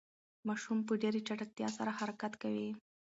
[0.47, 2.69] ماشوم په ډېرې چټکتیا سره حرکت کوي.